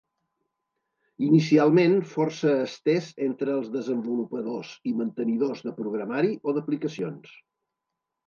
Inicialment 1.25 1.93
força 2.13 2.53
estès 2.61 3.11
entre 3.27 3.53
els 3.57 3.69
desenvolupadors 3.75 4.73
i 4.91 4.95
mantenidors 5.03 5.63
de 5.67 5.75
programari 5.83 6.33
o 6.53 6.57
d'aplicacions. 6.59 7.37